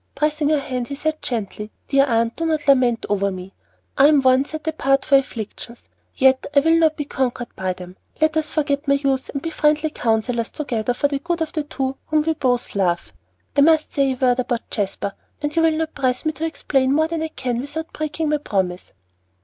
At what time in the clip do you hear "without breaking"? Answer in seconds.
17.61-18.29